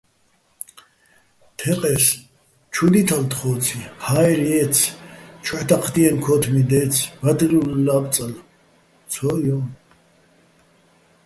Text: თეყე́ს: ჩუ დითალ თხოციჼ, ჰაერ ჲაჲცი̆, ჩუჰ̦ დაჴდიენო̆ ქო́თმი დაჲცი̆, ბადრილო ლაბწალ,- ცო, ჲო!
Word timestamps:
თეყე́ს: 1.57 2.05
ჩუ 2.73 2.85
დითალ 2.93 3.23
თხოციჼ, 3.31 3.79
ჰაერ 4.05 4.37
ჲაჲცი̆, 4.45 4.95
ჩუჰ̦ 5.43 5.63
დაჴდიენო̆ 5.69 6.21
ქო́თმი 6.23 6.61
დაჲცი̆, 6.69 7.11
ბადრილო 7.21 7.61
ლაბწალ,- 7.85 8.33
ცო, 9.11 9.29
ჲო! 9.43 9.57